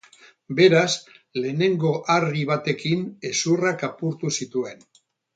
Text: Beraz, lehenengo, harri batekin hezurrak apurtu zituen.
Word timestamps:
Beraz, 0.59 0.93
lehenengo, 1.41 1.91
harri 2.13 2.45
batekin 2.51 3.03
hezurrak 3.31 3.85
apurtu 3.89 4.33
zituen. 4.39 4.83